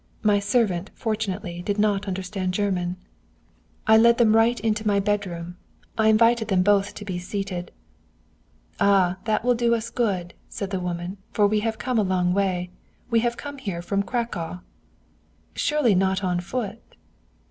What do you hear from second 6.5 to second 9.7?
both to be seated. "'Ah, that will